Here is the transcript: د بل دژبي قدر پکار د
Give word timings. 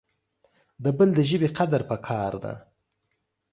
د 0.83 0.85
بل 0.97 1.09
دژبي 1.19 1.49
قدر 1.57 1.81
پکار 1.89 2.31
د 2.43 2.45